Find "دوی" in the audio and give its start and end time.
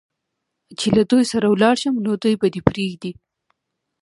1.09-1.23, 2.23-2.35